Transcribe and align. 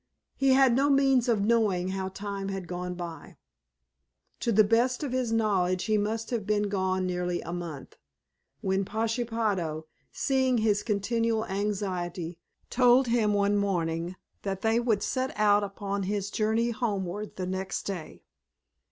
He 0.35 0.53
had 0.53 0.75
no 0.75 0.89
means 0.89 1.29
of 1.29 1.45
knowing 1.45 1.89
how 1.89 2.09
time 2.09 2.49
had 2.49 2.67
gone 2.67 2.95
by. 2.95 3.37
To 4.39 4.51
the 4.51 4.63
best 4.63 5.03
of 5.03 5.11
his 5.11 5.31
knowledge 5.31 5.83
he 5.83 5.95
must 5.95 6.31
have 6.31 6.47
been 6.47 6.69
gone 6.69 7.05
nearly 7.05 7.39
a 7.41 7.53
month, 7.53 7.97
when 8.61 8.83
Pashepaho, 8.83 9.85
seeing 10.11 10.57
his 10.57 10.81
continual 10.81 11.45
anxiety, 11.45 12.39
told 12.71 13.09
him 13.09 13.35
one 13.35 13.57
morning 13.57 14.15
that 14.41 14.61
they 14.63 14.79
would 14.79 15.03
set 15.03 15.37
out 15.37 15.63
upon 15.63 16.01
his 16.01 16.31
journey 16.31 16.71
homeward 16.71 17.35
the 17.35 17.45
next 17.45 17.83
day. 17.83 18.23